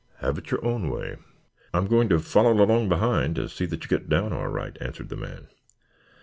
[0.17, 1.17] "Have it your own way.
[1.75, 5.09] I'm going to follow along behind, to see that you get down all right," answered
[5.09, 5.45] the man.